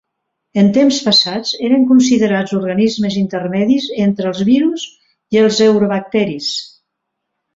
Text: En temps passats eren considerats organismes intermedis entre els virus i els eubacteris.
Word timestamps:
En 0.59 0.69
temps 0.77 0.99
passats 1.07 1.51
eren 1.67 1.83
considerats 1.89 2.55
organismes 2.59 3.17
intermedis 3.21 3.87
entre 4.07 4.31
els 4.31 4.41
virus 4.49 4.85
i 5.37 5.41
els 5.45 5.63
eubacteris. 5.69 6.51